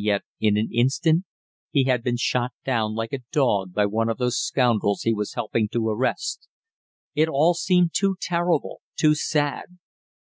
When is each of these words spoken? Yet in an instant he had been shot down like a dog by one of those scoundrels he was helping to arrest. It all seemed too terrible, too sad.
Yet 0.00 0.22
in 0.40 0.56
an 0.56 0.70
instant 0.72 1.26
he 1.70 1.84
had 1.84 2.02
been 2.02 2.16
shot 2.16 2.54
down 2.64 2.94
like 2.94 3.12
a 3.12 3.20
dog 3.32 3.74
by 3.74 3.84
one 3.84 4.08
of 4.08 4.16
those 4.16 4.38
scoundrels 4.40 5.02
he 5.02 5.12
was 5.12 5.34
helping 5.34 5.68
to 5.72 5.88
arrest. 5.90 6.48
It 7.14 7.28
all 7.28 7.52
seemed 7.52 7.90
too 7.92 8.16
terrible, 8.18 8.80
too 8.96 9.14
sad. 9.14 9.76